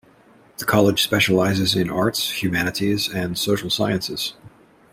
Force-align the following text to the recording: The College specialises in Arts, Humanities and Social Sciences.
The 0.57 0.65
College 0.65 1.03
specialises 1.03 1.75
in 1.75 1.87
Arts, 1.91 2.41
Humanities 2.41 3.07
and 3.07 3.37
Social 3.37 3.69
Sciences. 3.69 4.33